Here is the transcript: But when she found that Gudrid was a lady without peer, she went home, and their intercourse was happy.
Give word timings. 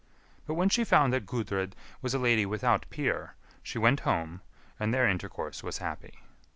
But 0.47 0.55
when 0.55 0.67
she 0.69 0.83
found 0.83 1.13
that 1.13 1.27
Gudrid 1.27 1.75
was 2.01 2.15
a 2.15 2.17
lady 2.17 2.43
without 2.43 2.89
peer, 2.89 3.35
she 3.61 3.77
went 3.77 3.99
home, 3.99 4.41
and 4.79 4.91
their 4.91 5.07
intercourse 5.07 5.61
was 5.61 5.77
happy. 5.77 6.21